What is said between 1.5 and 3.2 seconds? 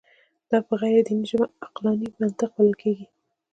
عقلاني منطق بلل کېږي.